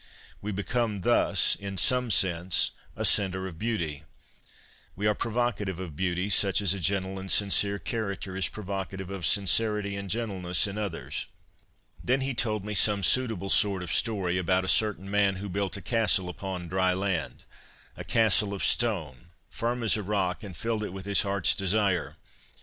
[0.41, 4.03] We become thus, in some sense, a centre of beauty;
[4.95, 9.27] we are provocative of beauty, such as a gentle and sincere character is provocative of
[9.27, 11.27] sincerity and gentleness in others...."
[12.03, 15.77] Then he told me' some suitable sort of story' about a certain man who built
[15.77, 17.43] a castle upon dry land,
[17.95, 22.17] a castle of stone, firm as a rock, and filled it with his heart's desire.